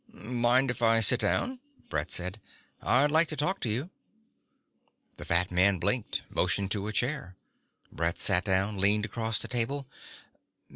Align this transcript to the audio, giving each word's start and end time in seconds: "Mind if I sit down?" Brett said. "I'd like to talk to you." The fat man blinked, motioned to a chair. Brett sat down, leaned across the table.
"Mind 0.11 0.71
if 0.71 0.81
I 0.81 0.99
sit 0.99 1.19
down?" 1.19 1.59
Brett 1.87 2.09
said. 2.11 2.41
"I'd 2.81 3.11
like 3.11 3.27
to 3.27 3.35
talk 3.35 3.59
to 3.59 3.69
you." 3.69 3.91
The 5.17 5.25
fat 5.25 5.51
man 5.51 5.77
blinked, 5.77 6.23
motioned 6.27 6.71
to 6.71 6.87
a 6.87 6.91
chair. 6.91 7.35
Brett 7.91 8.17
sat 8.17 8.43
down, 8.43 8.79
leaned 8.79 9.05
across 9.05 9.37
the 9.39 9.47
table. 9.47 9.85